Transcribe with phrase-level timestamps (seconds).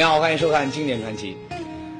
[0.00, 1.36] 你好，欢迎收看《经典传奇》。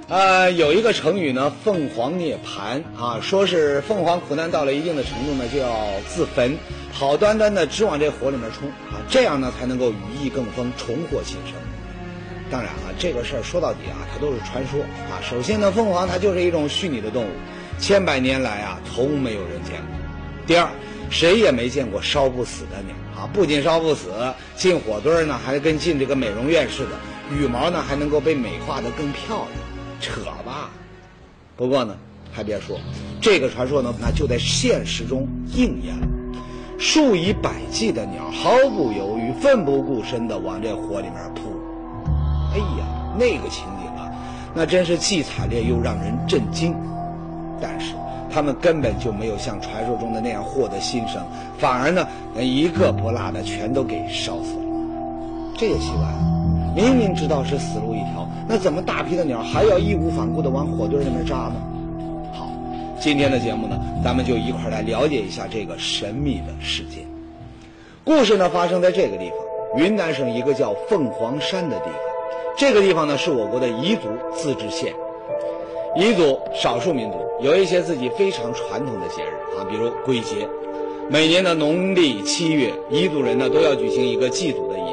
[0.08, 6.56] 呃，有一个成语呢，“凤凰涅槃”啊，说是凤凰苦难到了一定的程度呢，就要自焚，
[6.94, 11.52] 好端端的直往这火里面冲啊，这样呢才能够羽翼更丰，重获新生。
[12.50, 15.20] 当然了，这个事儿说到底啊，它都是传说啊。
[15.20, 17.28] 首先呢，凤凰它就是一种虚拟的动物，
[17.78, 19.98] 千百年来啊，从没有人见过。
[20.46, 20.66] 第二，
[21.10, 23.28] 谁也没见过烧不死的鸟啊！
[23.30, 24.08] 不仅烧不死，
[24.56, 26.92] 进火堆呢，还跟进这个美容院似的，
[27.32, 29.48] 羽毛呢还能够被美化的更漂亮，
[30.00, 30.70] 扯吧！
[31.56, 31.96] 不过呢，
[32.32, 32.78] 还别说，
[33.20, 36.06] 这个传说呢，那就在现实中应验了。
[36.78, 41.42] 数以百计的鸟毫不犹豫、奋不顾身地往这火里面扑。
[42.52, 44.10] 哎呀，那个情景啊，
[44.54, 46.74] 那真是既惨烈又让人震惊。
[47.60, 47.94] 但是。
[48.32, 51.20] 他们根本就没有像传说中的那样获得新生，
[51.58, 52.06] 反而呢，
[52.38, 54.62] 一个不落的全都给烧死了。
[55.58, 56.06] 这也奇怪，
[56.74, 61.54] 明明知道是死路一条，那怎么大批的鸟还要义无反顾地往火堆里面扎呢？
[62.32, 62.48] 好，
[63.00, 67.04] 今天的节目呢，咱们就一块来了解一下这个神秘的事件。
[68.04, 69.38] 故事呢，发生在这个地方——
[69.82, 71.94] 云南省一个叫凤凰山的地方。
[72.56, 74.92] 这个地方呢，是我国的彝族自治县。
[75.96, 80.48] 彝族少数民族有一些自己非常传统的节日啊，比如鬼节。
[81.08, 84.89] 每年的农历七月，彝族人呢都要举行一个祭祖的仪。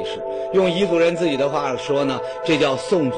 [0.53, 3.17] 用彝族人自己的话说呢，这叫送祖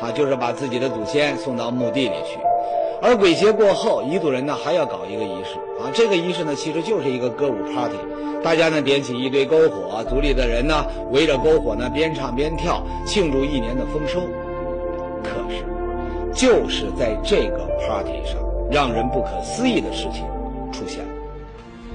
[0.00, 2.38] 啊，就是把自己的祖先送到墓地里去。
[3.00, 7.96] 而鬼节过后，彝族人呢还要搞一个仪式啊，这个仪式呢其实就是一个歌舞 party，
[8.42, 14.20] 大家呢点起一堆篝火，族里的人呢围着篝火呢边唱边跳，庆祝一年的丰收。
[15.22, 15.64] 可是。
[16.34, 18.36] 就是在这个 party 上，
[18.70, 20.24] 让人不可思议的事情
[20.70, 21.10] 出现了。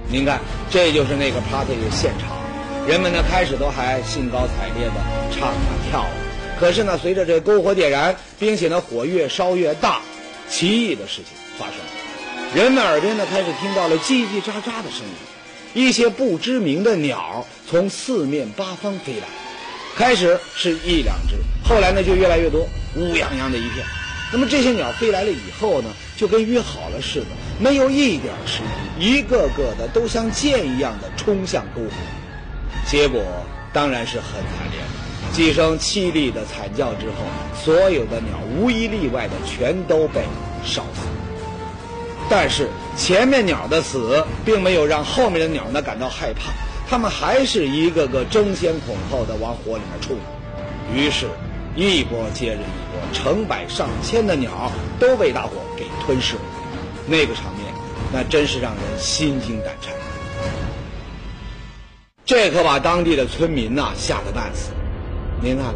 [0.09, 2.42] 您看，这就是那个 party 的现场。
[2.85, 4.93] 人们呢开始都还兴高采烈的
[5.31, 5.55] 唱啊
[5.89, 6.11] 跳啊，
[6.59, 10.01] 可是呢，随着这篝火点燃，并且呢火越烧越大，
[10.49, 11.25] 奇异的事情
[11.57, 12.53] 发生了。
[12.53, 14.99] 人们耳边呢开始听到了叽叽喳喳的声
[15.73, 19.27] 音，一些不知名的鸟从四面八方飞来，
[19.95, 22.67] 开始是一两只，后来呢就越来越多，
[22.97, 23.85] 乌泱泱的一片。
[24.33, 27.27] 那么这些鸟飞来了以后呢，就跟约好了似的，
[27.59, 28.61] 没有一点迟
[28.99, 31.91] 疑，一个个的都像箭一样的冲向篝火。
[32.93, 33.23] 结果
[33.73, 34.79] 当然是很惨烈，
[35.31, 40.21] 几声凄厉的惨叫之后，所有的鸟无一例外的全都被
[40.63, 41.01] 烧死。
[42.29, 46.51] 但是前面鸟的死并没有让后面的鸟呢感到害怕，
[46.87, 50.15] 它们还是一个个争先恐后的往火里面冲。
[50.95, 51.25] 于是。
[51.75, 52.59] 一波接着一
[52.91, 56.41] 波，成百上千的鸟都被大火给吞噬了。
[57.07, 57.73] 那个场面，
[58.11, 59.91] 那真是让人心惊胆颤。
[62.25, 64.71] 这可把当地的村民呐吓得半死。
[65.41, 65.75] 您看看，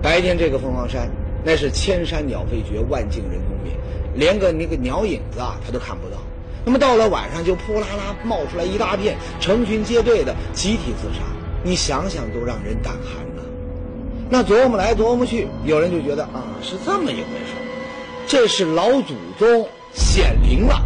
[0.00, 1.10] 白天这个凤凰山，
[1.44, 3.72] 那是千山鸟飞绝，万径人踪灭，
[4.14, 6.16] 连个那个鸟影子啊，他都看不到。
[6.64, 11.24] 那么到了晚上，就扑啦啦冒出来一大片，成群结队的集体自杀。
[11.64, 13.42] 你想想都让人胆寒呐。
[14.30, 17.54] 那琢磨来琢磨去，有人就觉得啊，是这么一回事
[18.28, 20.80] 这是老祖宗显灵了。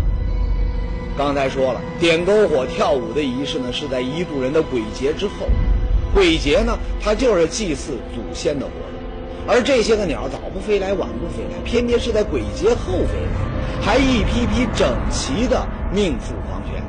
[1.17, 5.47] 刚才说了，点篝火跳舞的仪式呢，是在彝族人的鬼节之后。
[6.15, 8.83] 鬼节呢，它就是祭祀祖先的活动。
[9.47, 16.83] 而这些个鸟早不飞来，晚不飞来，偏偏是在鬼节后飞来，还一批批整齐的命赴黄泉。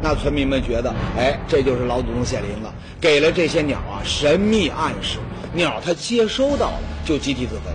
[0.00, 5.18] 那村民们觉得，哎，这就是老祖宗显灵了，给了这些鸟啊神秘暗示。
[5.52, 7.74] 鸟它接收到了，就集体自焚。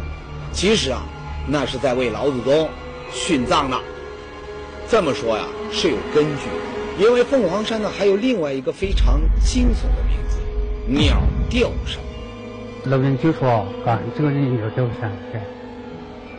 [0.54, 1.02] 其实啊，
[1.48, 2.70] 那是在为老祖宗
[3.12, 3.78] 殉葬呢。
[4.92, 10.38] 这么说呀是有根据的，因为凤凰山呢还有另外一个非常惊悚的名字——
[10.86, 11.18] 鸟
[11.50, 12.04] 吊山。
[12.84, 15.10] 老人就说：“啊，这个人鸟吊山。”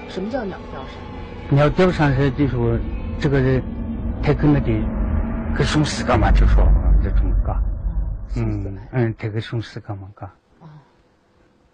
[0.07, 1.57] 什么叫鸟吊山？
[1.57, 2.79] 鸟吊山是就说
[3.19, 3.63] 这个人
[4.23, 4.85] 太可能得
[5.57, 6.31] 可送死干嘛？
[6.31, 6.63] 就说
[7.03, 7.59] 这种嘎。
[8.37, 10.07] 嗯嗯，他可送死干嘛？
[10.15, 10.31] 嘎。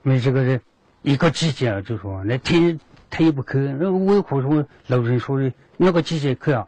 [0.05, 0.61] 因为这个人
[1.03, 2.79] 一个季节就说那天
[3.11, 6.67] 他也不去，那为何说老人说的那个季节去啊？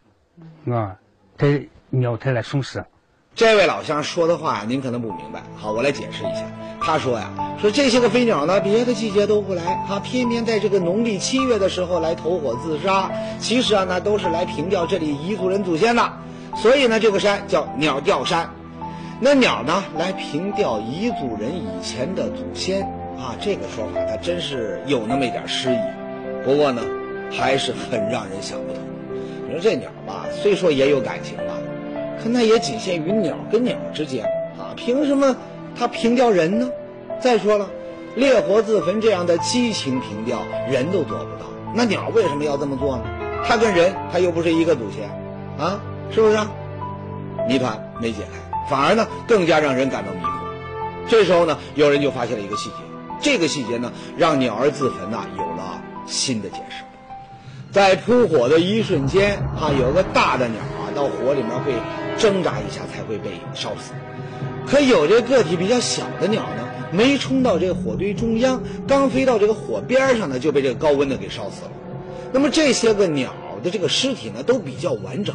[0.70, 0.96] 啊，
[1.36, 1.46] 他
[1.90, 2.84] 鸟他来送死。
[3.34, 6.42] 这位老乡说的话您可能不明白，好，我来解释一下。
[6.80, 13.10] 他说呀，说这些个飞鸟呢，别的季节都不来，他偏偏在这个农历七月的时候来投火自杀。
[13.38, 16.12] 其实啊，那都是来凭吊这里彝族人祖先的，
[16.56, 18.50] 所以呢，这个山叫鸟吊山。
[19.20, 22.82] 那鸟呢，来凭吊彝族人以前的祖先。
[23.20, 25.78] 啊，这个说法它真是有那么一点诗意，
[26.42, 26.80] 不过呢，
[27.30, 28.82] 还是很让人想不通。
[29.50, 31.58] 你说这鸟吧，虽说也有感情吧，
[32.22, 34.24] 可那也仅限于鸟跟鸟之间
[34.56, 35.36] 啊，凭什么
[35.76, 36.70] 它凭吊人呢？
[37.20, 37.68] 再说了，
[38.14, 40.38] 烈火自焚这样的激情凭吊，
[40.70, 43.04] 人都做不到，那鸟为什么要这么做呢？
[43.44, 45.10] 它跟人，它又不是一个祖先，
[45.58, 45.80] 啊，
[46.12, 46.38] 是不是？
[47.48, 51.08] 谜团没解开，反而呢更加让人感到迷惑。
[51.08, 52.76] 这时候呢，有人就发现了一个细节，
[53.20, 56.84] 这个细节呢让鸟儿自焚呐有了新的解释。
[57.70, 61.72] 在扑火的一瞬间啊，有个大的鸟啊到火里面会
[62.18, 63.92] 挣扎一下才会被烧死，
[64.66, 71.70] 可有这个体比较小的鸟呢，没冲到这个火堆中央，刚飞到这个火边上呢，就被这个高温的给烧死了。
[72.32, 73.32] 那么这些个鸟
[73.62, 75.34] 的这个尸体呢，都比较完整。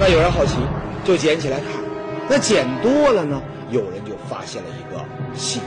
[0.00, 0.54] 那有人好奇，
[1.04, 1.66] 就捡起来看。
[2.30, 5.02] 那捡多了呢，有人就发现了一个
[5.34, 5.64] 细节：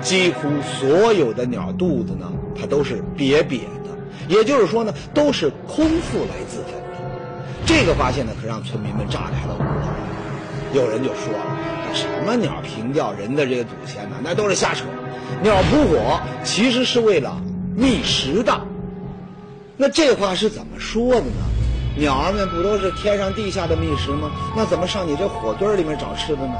[0.00, 3.85] 几乎所有的鸟肚子呢，它都是瘪瘪的，
[4.28, 6.86] 也就是说呢，都是空腹来自焚的。
[7.64, 9.66] 这个发现呢，可让村民们炸开了锅。
[10.72, 11.46] 有人就说了
[11.88, 14.16] ：“那什么鸟凭吊人的这个祖先呢？
[14.22, 14.84] 那都是瞎扯。
[15.42, 17.40] 鸟扑火其实是为了
[17.74, 18.60] 觅食的。
[19.76, 21.42] 那这话是怎么说的呢？
[21.98, 24.30] 鸟儿们不都是天上地下的觅食吗？
[24.54, 26.54] 那怎么上你这火堆里面找吃的呢？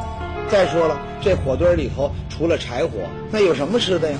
[0.48, 2.90] 再说了，这火堆里头除了柴火，
[3.30, 4.18] 那有什么吃的呀？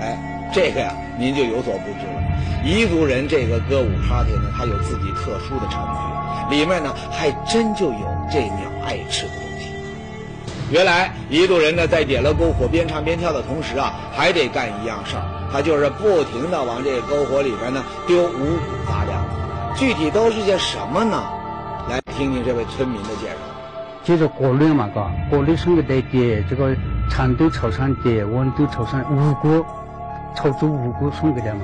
[0.00, 2.22] 哎，这个呀，您就有所不知了。
[2.64, 9.70] 彝族人这个歌舞 party 呢，它有自己特殊的程序，里面呢还真就有这鸟爱吃的东西。
[10.70, 15.22] 原来彝族人呢，在点了篝火边唱边跳的同时啊，还得干一样事儿，
[15.52, 19.24] 他就是不停的往这个篝火里边呢丢五谷杂粮。
[19.76, 21.22] 具体都是些什么呢？
[21.88, 23.36] 来听听这位村民的介绍。
[24.02, 26.74] 就是锅里嘛，嘎，锅里送给带点这个
[27.10, 29.64] 长度朝上点，温度朝上五谷，
[30.34, 31.60] 炒出五谷送给他嘛，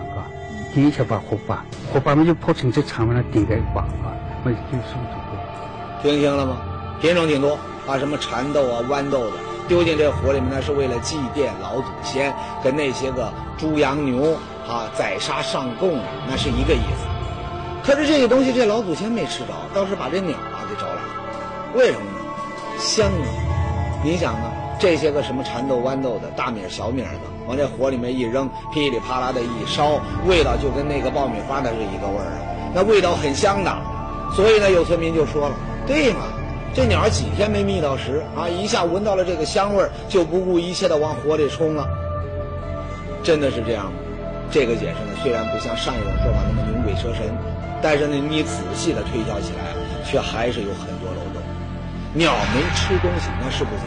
[0.74, 0.82] 第。
[0.86, 4.12] 一下把火把，火把嘛就破成这长完了点个把啊，
[4.44, 4.56] 我就
[4.88, 6.02] 送出去。
[6.02, 6.56] 听清了吗？
[7.00, 9.32] 品种挺多，把什么蚕豆啊、豌豆的
[9.68, 14.34] 丢进这火里面，那是为了祭奠老祖先，跟那些个猪羊牛
[14.68, 17.06] 啊宰杀上供，那是一个意思。
[17.84, 21.00] 可是这些东西，这老祖先没吃着，倒是把这鸟啊给招来了。
[21.74, 22.18] 为什么呢？
[22.78, 23.26] 香啊！
[24.04, 27.08] 你想啊，这些个什么蚕豆、豌豆的大米、小米的，
[27.46, 32.42] 往这火里面一扔，噼里啪啦的一烧，味道就跟那个爆米花那是一个味儿啊，
[32.74, 33.72] 那味道很香的。
[34.34, 35.54] 所以呢，有村民就说了
[35.86, 36.22] ：“对嘛，
[36.74, 41.86] 这鸟几天没觅到食啊，一下闻到了这个香味儿，就不顾一切的往火里冲了。”
[43.22, 43.92] 真的是这样吗？
[44.50, 47.32] 这个解释呢，虽然不像上一种说法那么牛鬼蛇神。
[47.80, 49.62] 但是呢，你仔细的推敲起来，
[50.04, 51.40] 却还是有很多漏洞。
[52.14, 53.86] 鸟没吃东西那是不行，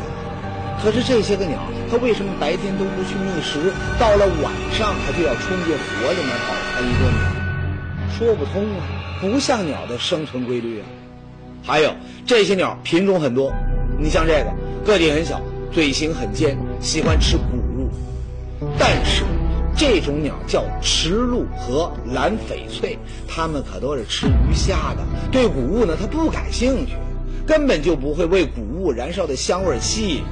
[0.81, 8.17] 可是这些个鸟，它为什么白天都不去觅食，到了晚上它就要冲进火里面饱餐一顿呢？
[8.17, 8.85] 说不通啊，
[9.19, 10.85] 不像鸟的生存规律啊。
[11.63, 11.91] 还有
[12.25, 13.51] 这些鸟品种很多，
[13.99, 14.53] 你像这个
[14.85, 15.41] 个体很小，
[15.71, 17.43] 嘴型很尖，喜欢吃谷
[17.77, 17.89] 物，
[18.77, 19.23] 但是。
[19.77, 22.97] 这种鸟叫池鹭和蓝翡翠，
[23.27, 26.93] 它们可都是吃鱼虾的，对谷物呢它不感兴趣，
[27.45, 30.23] 根本就不会为谷物燃烧的香味吸引。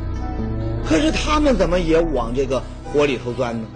[0.87, 3.67] 可是他们怎么也往这个火里头钻呢？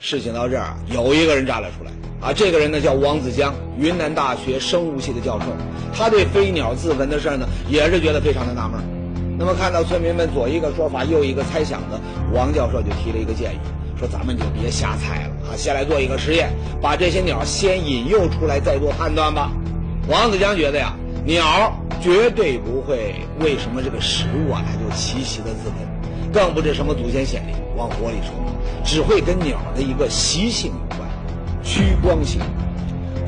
[0.00, 1.90] 事情到这儿，有一个人站了出来
[2.20, 5.46] 啊，这个人呢叫王子江，云南大学生物系的教授，
[5.94, 8.80] 他对飞鸟自焚的事儿呢也是觉得非常的纳闷。
[9.38, 11.98] 那么看到村民们左一个说法右一个猜想的，
[12.32, 13.58] 王教授就提了一个建议。
[13.98, 16.50] 说咱们就别瞎猜了啊，先来做一个实验，
[16.82, 19.50] 把这些鸟先引诱出来，再做判断吧。
[20.08, 25.74] 王子江觉得呀，鸟绝对不会为什么这个食物啊，它就齐齐的自焚，
[26.34, 28.34] 更不是什么祖先显灵往火里冲，
[28.84, 31.08] 只会跟鸟的一个习性有关，
[31.62, 32.40] 趋光性。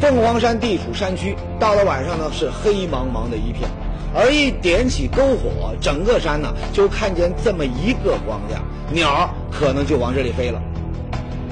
[0.01, 3.71] 凤凰山地处山区，到了晚上呢是黑茫茫的一片，
[4.13, 8.61] 而一点起篝火，整个山呢就看见这么一个光亮，
[8.93, 9.31] 鸟。
[9.59, 10.61] 可能就往这里飞了。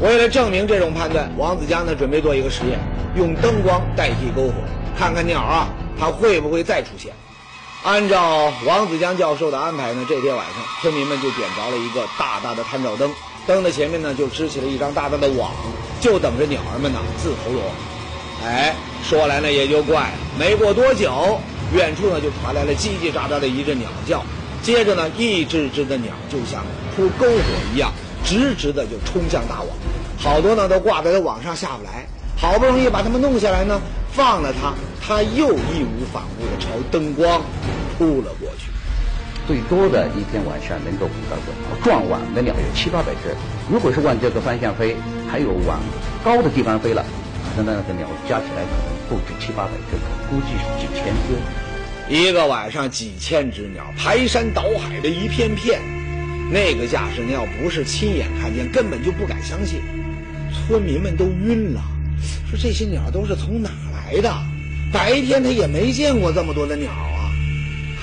[0.02, 2.78] 为了证明这种判断，王子江呢准备做一个实验，
[3.16, 4.52] 用灯光代替篝火，
[4.98, 5.68] 看看鸟啊
[5.98, 7.14] 它会不会再出现。
[7.84, 13.12] 按照王子江教授的安排呢，这天晚上村民们就点着了一个大大的探照灯，
[13.46, 15.50] 灯的前面呢就支起了一张大大的网，
[16.00, 17.70] 就等着鸟儿们呢自投罗网。
[18.42, 18.74] 哎，
[19.06, 21.38] 说来呢也就怪，没过多久，
[21.74, 24.24] 远处呢就传来了叽叽喳喳的一阵鸟叫。
[24.62, 26.64] 接着呢，一只只的鸟就像
[26.96, 27.36] 扑篝火
[27.74, 27.92] 一样，
[28.24, 29.68] 直直的就冲向大网，
[30.18, 32.06] 好多呢都挂在这网上下不来。
[32.36, 33.80] 好不容易把它们弄下来呢，
[34.12, 37.40] 放了它，它又义无反顾的朝灯光
[37.96, 38.70] 扑了过去。
[39.46, 43.34] 最多的一天晚上能够捕到个撞网的鸟有七八百只，
[43.70, 44.96] 如果是往这个方向飞，
[45.30, 45.80] 还有往
[46.24, 47.04] 高的地方飞了，
[47.56, 49.96] 那那个鸟加起来可能不止七八百只，
[50.30, 51.36] 估计是几千只。
[52.08, 55.80] 一个晚上几千只鸟排山倒海的一片片，
[56.50, 59.80] 那个架势，你要不是亲眼看见，根本就不敢相信。
[60.66, 61.82] 村民们都晕了，
[62.48, 64.32] 说这些鸟都是从哪来的？
[64.92, 67.23] 白天他也没见过这么多的鸟啊！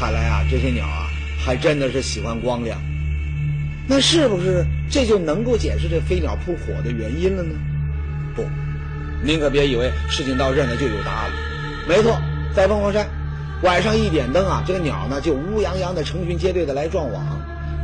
[0.02, 1.06] 看来啊，这些鸟啊，
[1.38, 2.82] 还真的是喜欢光亮。
[3.88, 7.54] 那是不是这就能够解释这飞鸟扑火的原因了呢？
[8.36, 8.44] 不，
[9.24, 11.36] 您可别以为事情到这呢就有答案了。
[11.88, 12.20] 没错，
[12.56, 13.06] 在凤凰山，
[13.62, 17.24] 晚上一点灯啊，这个鸟呢就乌泱泱的成群结队的来撞网。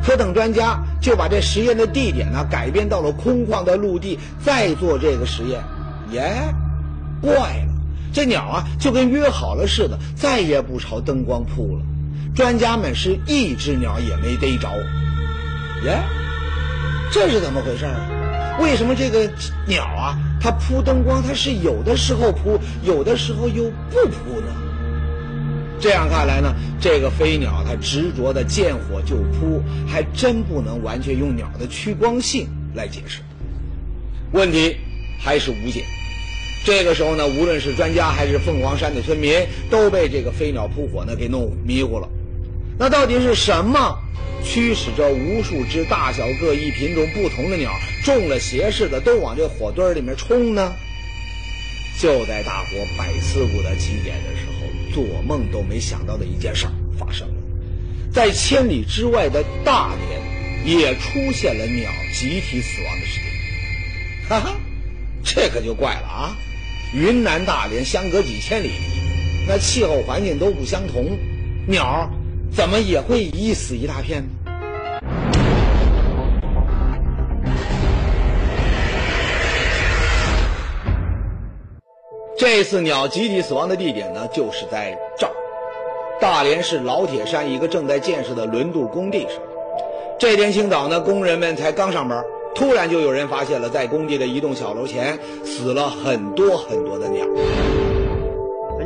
[0.04, 5.62] 可等专家就把这实验的地点呢改变到了空旷的陆地，再做这个实验，
[6.14, 6.34] 耶，
[7.22, 7.74] 怪了，
[8.12, 11.86] 这鸟啊就跟约好了似的，再也不朝灯光扑了。
[12.38, 14.70] 专家们是一只鸟也没逮着。
[15.84, 16.04] 耶，
[17.12, 18.60] 这是怎么回事啊？
[18.62, 19.28] 为什么这个
[19.66, 24.54] 鸟啊，它扑灯光，它是有的时候扑，有的时候又不扑呢？
[25.80, 33.22] 这样看来呢，这个飞鸟它执着的见火就扑，还真不能完全用鸟的趋光性来解释。
[34.32, 34.78] 问题
[35.20, 35.84] 还是无解。
[36.64, 42.08] 这个时候呢，无论是专家还是凤凰山的村民，都被这个飞鸟扑火呢给弄迷糊了。
[42.80, 44.00] 那到底是什么？
[44.44, 47.72] 驱使着无数只大小各异、品种不同的鸟
[48.04, 50.74] 中了邪似的都往这火堆里面冲呢？
[52.00, 52.68] 就在大伙
[52.98, 57.34] 百思不得其解的时候，做梦都没想到的一件事儿发生了，
[58.14, 59.96] 在千里之外的大
[60.64, 64.30] 连也出现了鸟集体死亡的事件。
[64.30, 64.56] 哈哈，
[65.24, 66.38] 这可就怪了啊！
[66.94, 68.70] 云南大连相隔几千里，
[69.48, 71.18] 那气候环境都不相同，
[71.68, 72.10] 鸟。
[72.52, 74.30] 怎么也会一死一大片呢？
[82.40, 85.34] 这次鸟集体死亡的地点呢，就是在这儿，
[86.22, 89.32] 大连市老铁山一个正在建设的轮渡工地上。
[90.20, 92.24] 这天清早呢，工人们才刚上班，
[92.56, 97.26] 突然就有人发现了，在工地的一栋小楼前死了很多很多的鸟。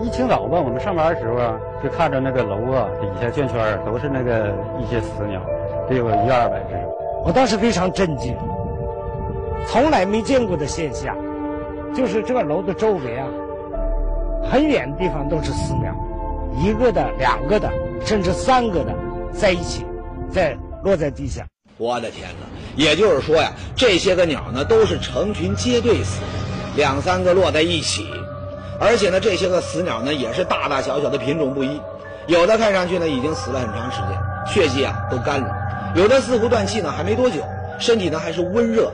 [0.03, 5.39] 一清早吧，我们上班的时候啊，就看着那个楼啊底下圈圈都是那个一些死鸟，
[5.87, 6.75] 得有一二百只。
[7.23, 8.35] 我当时非常震惊，
[9.67, 11.15] 从来没见过的现象，
[11.93, 13.27] 就是这个楼的周围啊，
[14.51, 15.93] 很远的地方都是死鸟，
[16.57, 17.69] 一个的、两个的，
[18.03, 18.95] 甚至三个的
[19.31, 19.85] 在一起，
[20.31, 21.45] 在落在地下。
[21.77, 22.47] 我的天哪！
[22.75, 28.07] 也就是说呀，这些个鸟呢，都是成群结队死的，两三个落在一起。
[28.81, 31.79] 而且呢，这些个死鸟呢，也是大大小小的品种不一，
[32.25, 35.47] 有的看上去呢已经死了很长时间，血迹啊都干了；
[35.95, 37.43] 有的似乎断气呢还没多久，
[37.79, 38.93] 身体呢还是温热的。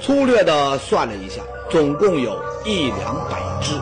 [0.00, 1.40] 粗略的算了一下，
[1.70, 3.74] 总共有一两百只。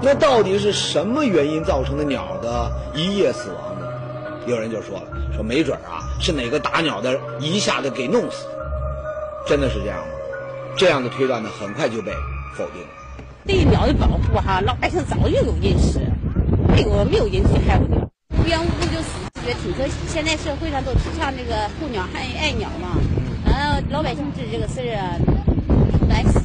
[0.00, 3.86] 那到底是什么原因造成的鸟的一夜死亡呢？
[4.46, 5.02] 有人就说了，
[5.34, 8.46] 说没准啊是哪个打鸟的一下子给弄死。
[9.46, 10.04] 真的是这样吗？
[10.74, 12.10] 这样的推断呢，很快就被
[12.56, 12.99] 否定了。
[13.46, 15.98] 对鸟的保护哈，老百姓早就有认识，
[16.68, 19.10] 没有没有人去害过鸟，无缘无故就死，
[19.42, 19.94] 觉得挺可惜。
[20.06, 22.98] 现在社会上都提倡这个护鸟还爱鸟嘛，
[23.46, 25.16] 嗯，老百姓治这个事儿啊，
[26.08, 26.40] 难死。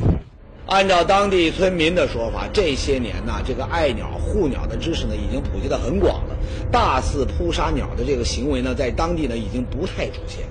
[0.67, 6.35] 按照当地村民的说法，这些年呢，这个爱鸟护鸟的知识呢，已经普及的很广了。
[6.71, 10.45] 大肆扑杀鸟的这个行为呢，在当地呢，已经不太出现，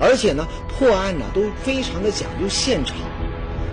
[0.00, 2.96] 而且呢，破案呢，都非常的讲究现场。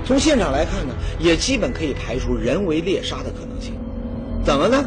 [0.09, 3.75] 从现场来看呢，也基本可以排除人为猎杀的可能性。
[4.43, 4.83] 怎么呢？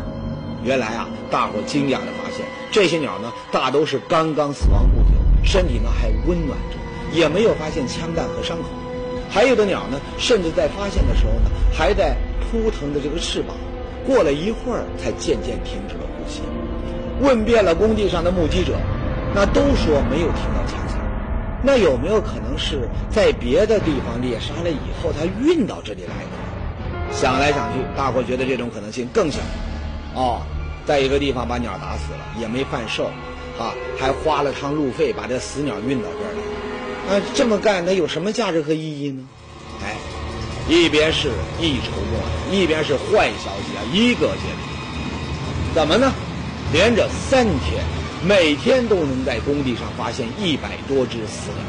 [0.64, 5.14] 原来啊，大伙惊讶的发现，这些鸟呢，大都是刚刚死亡不久，
[5.44, 8.64] 身体呢还温暖着，也没有发现枪弹和伤口。
[9.30, 13.54] 还有的鸟呢，甚至在发现的时候呢，还在扑腾着这个翅膀，
[14.04, 16.40] 过了一会儿才渐渐停止了呼吸。
[17.20, 18.74] 问遍了工地上的目击者，
[19.32, 20.82] 那都说没有听到枪。
[21.64, 27.14] 那有没有可能是在别的地方猎杀了以后，他运到这里来的？
[27.14, 29.38] 想来想去，大伙觉得这种可能性更小。
[30.14, 30.42] 哦，
[30.84, 33.04] 在一个地方把鸟打死了，也没贩售，
[33.58, 37.20] 啊，还花了趟路费把这死鸟运到这儿来。
[37.20, 39.22] 那这么干，它有什么价值和意义呢？
[39.84, 39.96] 哎，
[40.68, 41.28] 一边是
[41.60, 45.74] 一筹莫展，一边是坏消息啊，一个接着一个。
[45.74, 46.12] 怎么呢？
[46.72, 47.84] 连着三天。
[48.24, 51.64] 每天都能在工地上发现一百多只死鸟，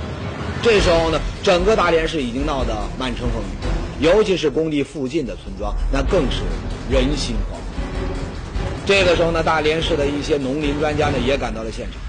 [0.62, 6.44] 这时候呢，整个大连市已经闹得满城风雨，尤其是工地附近的村庄，那更是
[6.92, 8.86] 人心惶惶。
[8.86, 12.00] 这个时候呢，大连市的一些农林专家呢也赶到了现场，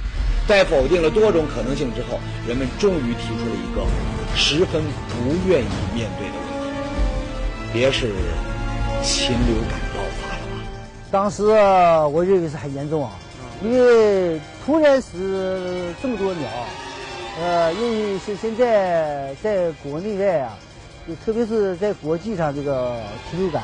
[0.46, 3.80] 在否定了多种可能性之后，人们终于提出了一个
[4.36, 8.12] 十分不愿意面对的问题：别是
[9.02, 10.68] 禽流感爆发了吧？
[11.10, 11.44] 当时
[12.12, 13.10] 我认为是很严重啊。
[13.62, 16.48] 因为突然是这么多鸟，
[17.40, 20.58] 呃，因为是现在在国内外啊，
[21.08, 23.62] 就特别是在国际上，这个禽流感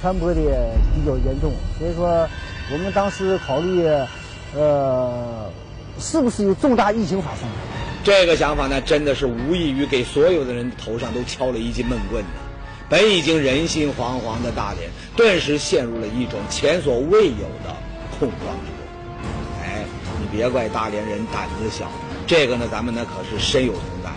[0.00, 0.40] 传播的
[0.94, 2.28] 比较严重，所以说
[2.72, 3.84] 我们当时考虑，
[4.54, 5.50] 呃，
[5.98, 7.48] 是不是有重大疫情发生？
[8.04, 12.30] 这个想法呢，真的是无异于给所有的人头上都敲了一记闷棍呢。
[12.86, 17.74] 本已经人心惶惶的大连，顿时陷入了一种前所未有的
[18.18, 18.73] 恐慌中。
[20.34, 21.90] 别怪大连人胆子小，
[22.26, 24.12] 这个呢，咱们呢可是深有同感。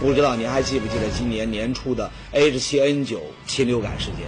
[0.00, 4.26] 不知道您还记不记得今年年初的 H7N9 禽流感事件？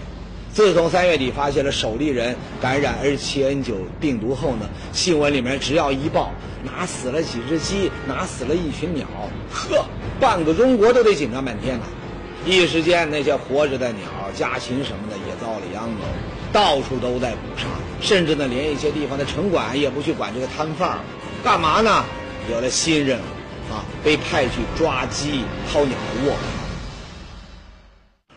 [0.52, 6.32] 自从三月底发现了首例人感染 H7N9 病毒后呢，新闻里面只要一报
[6.64, 9.06] 哪死了几只鸡，哪死了一群鸟，
[9.52, 9.84] 呵，
[10.18, 11.84] 半个中国都得紧张半天呢。
[12.44, 16.04] 一时间，那些活着的鸟、家禽什么的也遭了殃喽，
[16.52, 17.66] 到处都在捕杀，
[18.00, 20.98] 甚至呢，连一些地方的城管也不去管这个摊贩儿，
[21.44, 22.04] 干嘛呢？
[22.50, 26.34] 有了新任务，啊，被派去抓鸡、掏鸟窝。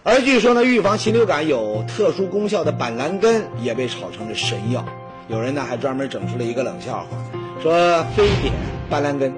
[0.04, 4.86] 而据说呢，预防禽流感有特殊功效的板蓝根也被炒成了神药。
[5.30, 7.18] 有人呢还专门整出了一个冷笑话，
[7.62, 8.54] 说非典
[8.90, 9.34] 板蓝根，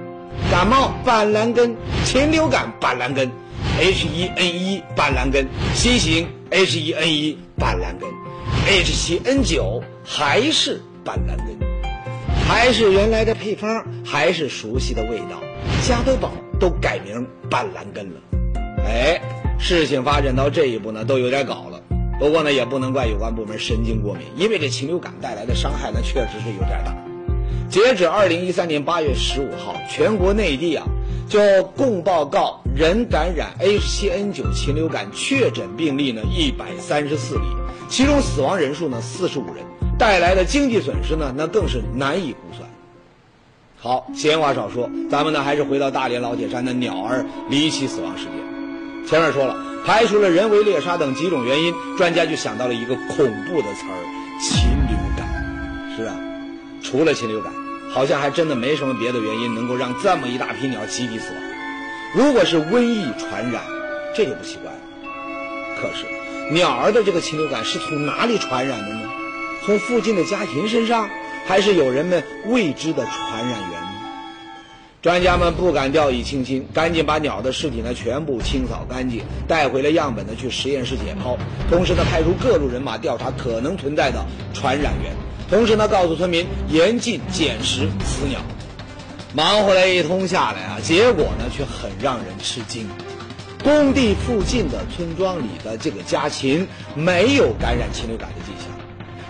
[0.50, 3.32] 感冒板蓝根，禽流感板蓝根
[3.79, 8.10] ，H1N1 板蓝根，新型 H1N1 板蓝根
[8.65, 11.57] ，H7N9 还是板蓝根，
[12.48, 15.41] 还是原来的配方，还是熟悉的味道，
[15.88, 18.19] 加多宝都改名板蓝根了，
[18.86, 19.22] 哎。
[19.57, 21.81] 事情发展到这一步呢，都有点搞了。
[22.19, 26.93] 不过呢，也不能怪有关部门神经过敏，因为这禽流感带来的伤害呢，确实是有点大。
[27.69, 30.86] 截止二零一三年八月十五号，全国内地啊，
[31.29, 37.45] 就共报告人感染 H7N9 禽流感确诊病例呢一百三十四例，
[37.89, 39.63] 其中死亡人数呢四十五人，
[39.98, 42.67] 带来的经济损失呢，那更是难以估算。
[43.78, 48.34] 好，闲话少说，咱们呢还是回到大连老铁山的鸟儿离奇死亡事件。
[49.08, 53.95] 前面说了，排除了人为猎杀等几种原因，专家就想到了一个恐怖的词儿——
[54.41, 55.95] 禽流感。
[55.95, 56.17] 是啊，
[56.82, 57.54] 除了禽流感，
[57.91, 61.43] 好像还真的没什么别的原因能够让这么一大批鸟集体死亡。
[62.15, 63.62] 如果是瘟疫传染，
[64.15, 64.80] 这就不奇怪了。
[65.80, 66.06] 可是，
[66.51, 69.01] 鸟儿的这个禽流感是从哪里传染的呢？
[69.65, 71.10] 从附近的家禽身上，
[71.47, 73.86] 还是有人们未知的传染源？
[75.01, 81.36] 专家们不敢掉以轻心，赶紧把鸟的尸体呢全部清扫干净，带回了样本呢去实验室解剖。
[81.69, 85.13] 同时呢，派出各路人马调查可能存在的传染源。
[85.49, 88.39] 同时呢，告诉村民严禁捡食死鸟。
[89.34, 92.88] 忙活了一通下来啊，结果呢却很让人吃惊。
[93.65, 98.69] 工地附近的村庄里的这个家禽没有感染禽流感的迹象，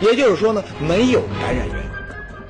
[0.01, 1.75] 也就是说呢，没有感染源。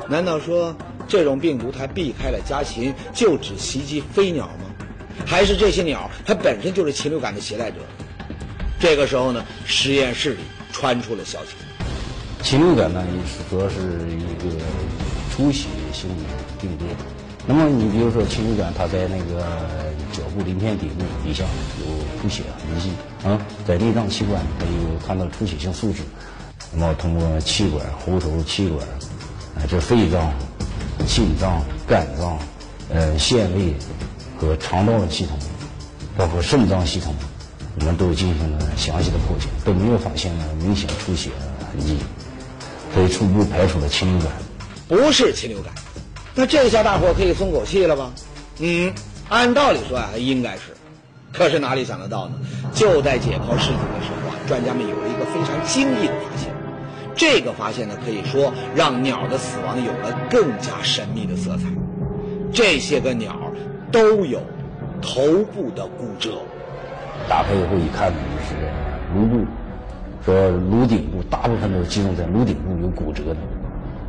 [0.09, 0.75] 难道说？
[1.07, 4.65] 这种病毒它避开了家禽，就只袭击飞鸟吗？
[5.23, 7.77] 还是这些鸟它本身就是禽流感的携带者？
[8.79, 10.39] 这个时候呢，实验室里
[10.71, 11.51] 传出了消息：
[12.41, 13.05] 禽流感呢
[13.47, 13.75] 主要是
[14.09, 14.57] 一个
[15.31, 16.09] 出血性
[16.59, 16.85] 病毒。
[17.45, 19.45] 那么你比如说禽流感，它在那个
[20.11, 21.43] 脚部鳞片底部底下
[21.79, 22.91] 有出血痕迹
[23.27, 26.01] 啊，在内脏器官它有看到出血性素质。
[26.71, 28.85] 那么通过气管、喉头、气管，
[29.55, 30.33] 啊，这肺脏。
[31.05, 32.39] 心脏、肝脏、
[32.89, 33.75] 呃腺胃
[34.39, 35.37] 和肠道的系统，
[36.17, 37.13] 包括肾脏系统，
[37.79, 41.29] 我们都进行了详细的剖检，都没有发现呢明显出血
[41.69, 41.97] 痕迹，
[42.93, 44.31] 可以初步排除了禽流感。
[44.87, 45.73] 不是禽流感，
[46.33, 48.11] 那这下大伙可以松口气了吧？
[48.59, 48.91] 嗯，
[49.29, 50.73] 按道理说啊，应该是。
[51.33, 52.35] 可是哪里想得到呢？
[52.71, 56.53] 就在解剖尸体的时候啊，专家们有了一个非常惊异的发现。
[57.15, 61.63] 这个发现呢，可以说让鸟的死亡有了更加神秘的色彩。
[62.53, 63.35] 这些个鸟
[63.91, 64.39] 都有
[65.01, 65.21] 头
[65.53, 66.31] 部的骨折，
[67.27, 68.55] 打开以后一看呢，就是
[69.13, 69.45] 颅部，
[70.23, 73.37] 说颅顶部大部分都是集中在颅顶部有骨折的，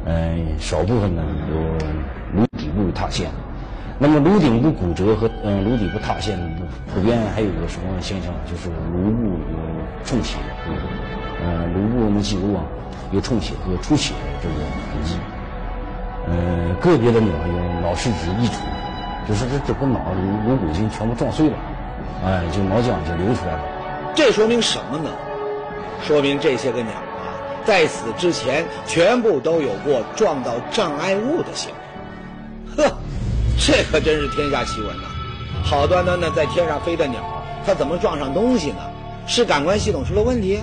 [0.04, 3.30] 嗯，少部分呢有颅底部塌陷。
[3.98, 6.38] 那么颅顶部骨折和嗯颅底部塌陷，
[6.92, 9.56] 普遍还有个什么现象，就是颅部有
[10.04, 10.36] 充血，
[11.42, 12.62] 嗯，颅部我们记住啊。
[13.12, 15.14] 有充血和出血这个痕迹，
[16.28, 18.54] 嗯，个别的鸟有脑实质溢出，
[19.28, 20.12] 就是这整个脑
[20.44, 21.56] 颅骨筋全部撞碎了，
[22.24, 23.60] 哎，就脑浆就流出来了。
[24.12, 25.10] 这说明什么呢？
[26.02, 27.30] 说明这些个鸟啊，
[27.64, 31.85] 在死之前全部都有过撞到障碍物的行为。
[33.58, 35.04] 这可真是天下奇闻呐！
[35.64, 37.20] 好端端的在天上飞的鸟，
[37.66, 38.76] 它怎么撞上东西呢？
[39.26, 40.60] 是感官系统出了问题？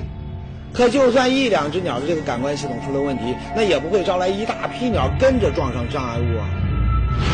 [0.73, 6.45] 可就算一两只鸟的这个感官系统出了问题，那也不会招来一大批鸟跟着撞上障碍物啊！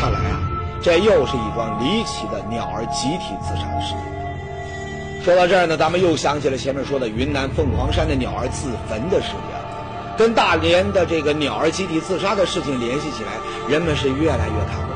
[0.02, 0.42] 看来啊，
[0.82, 5.24] 这又是一桩离奇的鸟儿集体自杀的事件。
[5.24, 13.34] 说到这儿呢，咱们又想起了前面说的云南凤凰山的鸟儿自焚的事件，跟大连的这个鸟儿集体自杀的事情联系起来，
[13.70, 14.89] 人们是越来越看。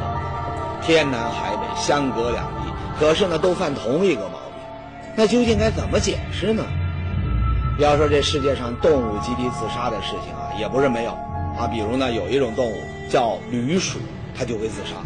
[0.85, 4.63] 天南海北，相隔两地，可是呢，都犯同一个毛病，
[5.15, 6.63] 那究竟该怎么解释呢？
[7.79, 11.11] 要说这世界上动物集体自杀的事情啊，也不是没有
[11.57, 11.67] 啊。
[11.71, 12.75] 比如呢，有一种动物
[13.09, 13.97] 叫驴鼠，
[14.37, 14.97] 它就会自杀。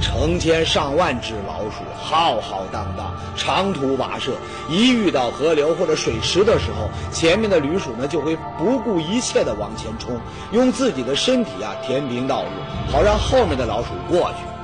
[0.00, 4.30] 成千上万只老鼠浩浩荡荡，长途跋涉，
[4.70, 10.16] 一遇到河流或者水池的时候，前面的驴鼠呢就会不顾一切地往前冲，
[10.52, 12.48] 用自己的身体啊填平道路，
[12.92, 14.57] 好让后面的老鼠过去。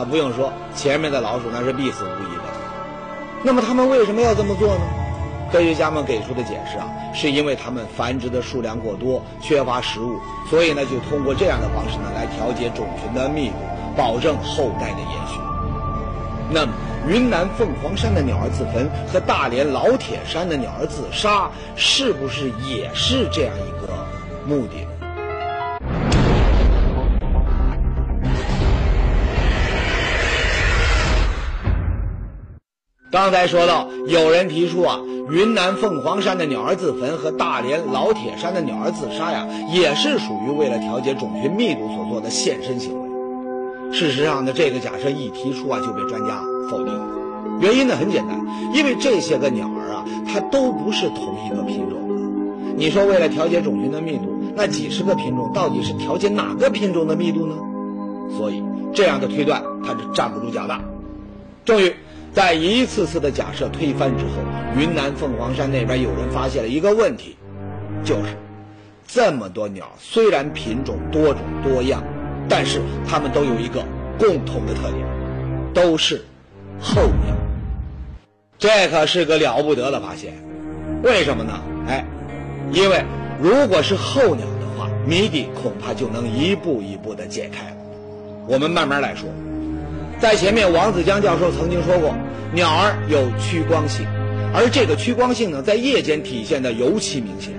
[0.00, 2.44] 啊不用说，前面的老鼠那是必死无疑的。
[3.42, 4.80] 那么他们为什么要这么做呢？
[5.52, 13.56] 科学家们给出的解释啊，是因为它们繁殖的数量过多，缺乏食物，所以呢，就通过这样的方式呢来调节种群的密度，
[13.94, 15.38] 保证后代的延续。
[16.50, 16.72] 那么，
[17.06, 23.92] 云南凤凰山的鸟儿自焚和大连老铁山的鸟儿自杀，是不是也是这样一个
[24.46, 24.86] 目的？
[33.10, 43.92] 刚才说到，有人提出啊，云南凤凰山的鸟儿自焚和大连老铁山的鸟儿自杀呀，也是属于为了调节种群密度所做的献身行为。
[43.92, 47.04] 事实上呢，这个假设一提出啊，就被专家否定了。
[47.60, 51.98] 原因呢很简单，因为这些个鸟儿啊，它都不是同一个品种。
[52.76, 57.56] 你说为了调节种群的密度，那几十个品种到底是调节哪个品种的密度呢？
[58.38, 58.62] 所以
[58.94, 60.78] 这样的推断它是站不住脚的。
[61.64, 61.92] 终于。
[62.32, 64.30] 在一次次的假设推翻之后，
[64.78, 67.36] 云南凤凰山那边有人发现了一个问题，
[68.04, 68.36] 就是
[69.06, 72.04] 这么多鸟虽然品种多种多样，
[72.48, 73.84] 但是它们都有一个
[74.16, 75.04] 共同的特点，
[75.74, 76.24] 都是
[76.80, 77.34] 候鸟。
[78.58, 80.34] 这可是个了不得的发现，
[81.02, 81.60] 为什么呢？
[81.88, 82.04] 哎，
[82.70, 83.02] 因为
[83.40, 87.76] 如果是候鸟的话，谜底恐怕就能一步一步的解开了。
[88.46, 89.28] 我们慢慢来说。
[90.20, 92.14] 在前面，王子江教授曾经说过，
[92.52, 94.06] 鸟儿有趋光性，
[94.54, 97.54] 而这个趋光性呢，在夜间体现的尤其明显。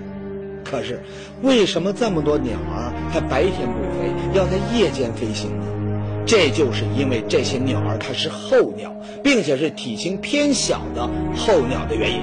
[0.63, 1.01] 可是，
[1.41, 5.65] 为什么这么多鸟儿它白天不飞，要在夜间飞行呢？
[6.23, 12.21] 这就是因为这些鸟儿它是候鸟，并且是体型偏小的候鸟的原因。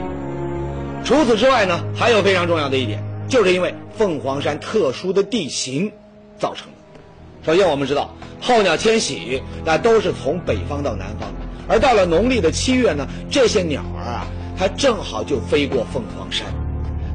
[1.05, 5.90] 除此之外呢，还有非常重要的一点，就是因为凤凰山特殊的地形
[6.38, 6.78] 造成的。
[7.44, 8.14] 首先，我们知道。
[8.40, 11.31] 候鸟迁徙，那都是从北方到南方，
[11.68, 16.46] 而到了农历的七月呢，这些鸟儿啊，它正好就飞过凤凰山。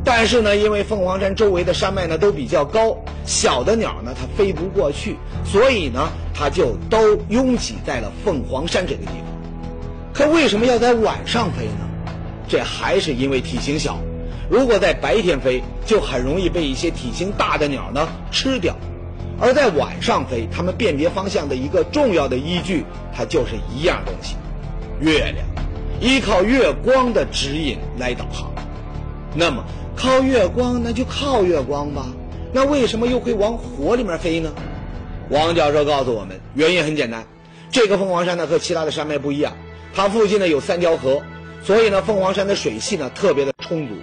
[0.03, 9.25] 但是呢，因为凤凰山周围的山脉呢都比较高，小的鸟呢它飞不过去，所以呢，它就都拥挤在了凤凰山这个地方。
[10.13, 11.89] 可为什么要在晚上飞呢？
[12.49, 13.97] 这还是因为体型小，
[14.49, 18.75] 如果在白天飞，就很容易被一些体型大的鸟呢吃掉。
[19.43, 24.37] 而在晚上飞，它们辨别方向的一个重要的依据，它就是一样东西——
[25.03, 25.45] 月亮，
[25.99, 28.49] 依靠月光的指引来导航。
[29.35, 29.65] 那么
[29.97, 32.05] 靠月光，那就靠月光吧。
[32.53, 34.53] 那为什么又会往火里面飞呢？
[35.27, 37.25] 王教授告诉我们，原因很简单，
[37.69, 39.57] 这个凤凰山呢和其他的山脉不一样，
[39.93, 41.21] 它附近呢有三条河，
[41.65, 43.95] 所以呢凤凰山的水汽呢特别的充足，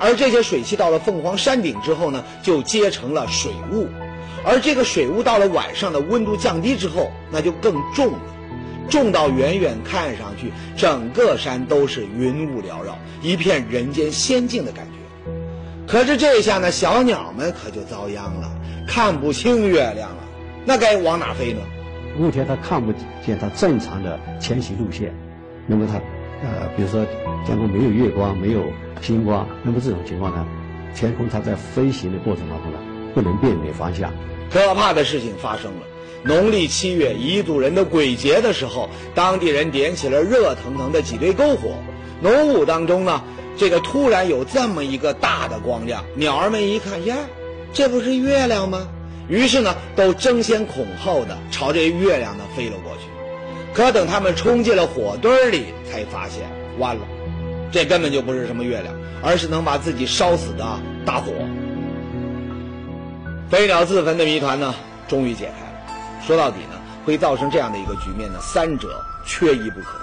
[0.00, 3.86] 而这些水汽到了凤凰山顶之后呢，就结成了水雾。
[4.44, 8.20] 而这个水雾到了晚上的温度降低之后，那就更重了，
[8.88, 14.92] 重到远远看上去整个山都是云雾缭绕，一片人间仙境的感觉。
[15.86, 18.50] 可是这下呢，小鸟们可就遭殃了，
[18.86, 20.18] 看不清月亮了，
[20.64, 21.60] 那该往哪飞呢？
[22.18, 22.92] 目前它看不
[23.24, 25.14] 见它正常的迁徙路线，
[25.66, 25.94] 那么它，
[26.46, 27.04] 呃，比如说
[27.44, 28.64] 天空没有月光，没有
[29.00, 30.46] 星光，那么这种情况呢，
[30.94, 32.78] 天空它在飞行的过程当中呢，
[33.14, 34.12] 不能辨别方向。
[34.52, 35.86] 可怕的事情发生了。
[36.22, 41.70] 农历七月，彝族人的鬼节的时候，当地人点起了热腾腾的几堆篝火。
[42.20, 43.22] 浓雾当中呢，
[43.56, 47.16] 这个突然有这么一个大的光亮，鸟儿们一看，呀，
[47.72, 48.86] 这不是月亮吗？
[49.28, 53.08] 于是呢，都争先恐后的朝这月亮呢飞了过去。
[53.72, 56.42] 可等他们冲进了火堆里，才发现
[56.78, 57.02] 完了，
[57.70, 61.32] 这根本就不是什么月亮，而是能把自己烧死的大火。
[63.50, 64.72] 飞鸟自焚的谜团呢，
[65.08, 66.24] 终于解开了。
[66.24, 69.98] 说到底呢，会造成这样的一个局面呢，三者缺一不可。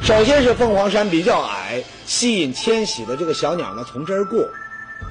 [0.00, 4.48] 首先是凤凰山比较矮，吸引迁徙的这个小鸟呢从这儿过。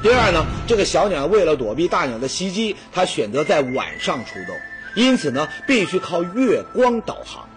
[0.02, 4.56] 第二呢，这个小鸟为了躲避大鸟的袭击，它选择在晚上出动，
[4.96, 7.50] 因此呢，必须靠月光导航。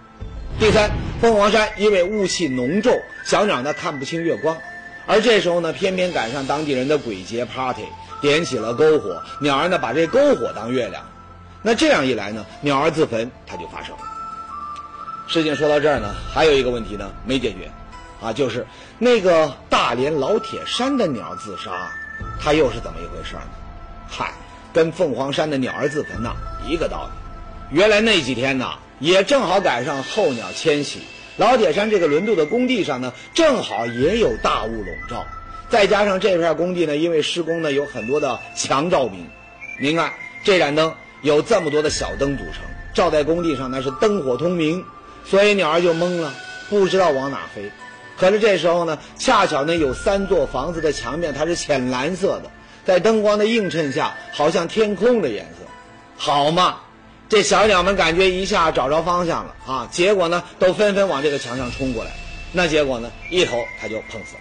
[0.58, 2.92] 第三，凤凰山因为雾气浓重，
[3.24, 4.56] 小鸟呢看不清月光，
[5.06, 7.84] 而这时候呢，偏偏赶上当地人的鬼节 party，
[8.20, 11.02] 点起了篝火，鸟儿呢把这篝火当月亮，
[11.62, 14.02] 那这样一来呢，鸟儿自焚它就发生了。
[15.26, 17.70] 事情说到这儿呢，还有一个问题呢没解决，
[18.20, 18.66] 啊，就是
[18.98, 21.90] 那个大连老铁山的鸟自杀，
[22.40, 23.42] 它又是怎么一回事呢？
[24.08, 24.32] 嗨，
[24.72, 26.34] 跟凤凰山的鸟儿自焚呐
[26.66, 27.76] 一个道理。
[27.76, 31.02] 原来那几天呐，也正好赶上候鸟迁徙，
[31.36, 35.24] 老铁山这个轮渡的工地上呢，正好也有大雾笼罩，
[35.70, 39.26] 再加上这片工地呢，因为施工呢有很多的强照明，
[39.80, 44.84] 您看这盏灯有这么多的小灯组成，照在工地上那是灯火通明。
[45.24, 46.34] 所以鸟儿就懵了，
[46.68, 47.70] 不知道往哪飞。
[48.18, 52.50] 可是这时候呢，恰巧呢有三座房子的墙面它是浅蓝色的，
[52.84, 55.66] 在灯光的映衬下，好像天空的颜色。
[56.16, 56.80] 好嘛，
[57.28, 59.88] 这小鸟们感觉一下找着方向了啊！
[59.92, 62.10] 结果呢，都纷纷往这个墙上冲过来。
[62.50, 64.40] 那结果呢，一头它就碰死了。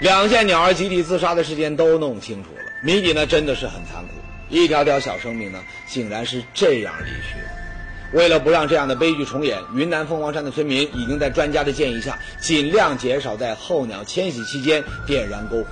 [0.00, 4.14] 两件鸟儿集体自杀的事件都弄清楚了，谜底呢真的是很残酷，
[4.48, 8.18] 一条条小生命呢，竟然是这样离去的。
[8.18, 15.68] 为了不让这样的悲剧重演，云南凤凰山的村民已经在专家的建议下，尽量减少在候鸟迁徙期间点燃篝火。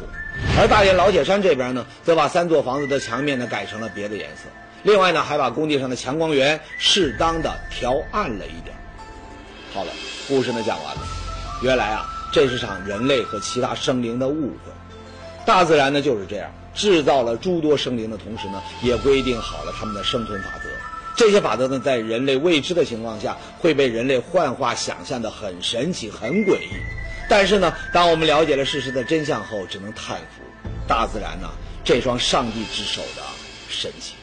[0.60, 4.42] 而大连老铁山这边呢，则把三座房子的墙面呢改成了别的颜色。
[4.82, 8.76] 另外呢，还把工地上的强光源适当的调暗了一点。
[9.72, 9.92] 好了，
[10.28, 11.00] 故事呢讲完了。
[11.62, 14.72] 原来啊，这是场人类和其他生灵的误会。
[15.46, 20.68] 大自然呢就是这样，制造了诸多生灵的同时呢，也规定好了他们的生存法则。
[21.16, 26.70] 这些法则呢，在人类未知的情况下，会被人类幻化想象的很神奇、很诡异。
[27.28, 30.42] 但是呢，当我们了解了事实的真相后，只能叹服
[30.86, 31.48] 大自然呢
[31.82, 33.22] 这双上帝之手的
[33.68, 34.14] 神奇。